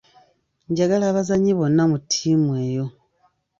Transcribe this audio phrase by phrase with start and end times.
[0.69, 2.85] Njagala abazannyi bonna mu ttiimu eyo.